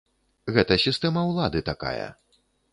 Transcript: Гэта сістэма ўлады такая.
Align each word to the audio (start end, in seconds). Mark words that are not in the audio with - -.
Гэта 0.55 0.77
сістэма 0.85 1.27
ўлады 1.31 1.63
такая. 1.71 2.07